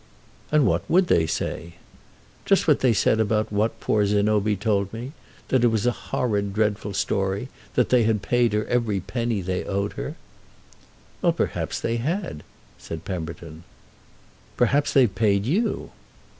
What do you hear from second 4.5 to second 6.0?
told me—that it was a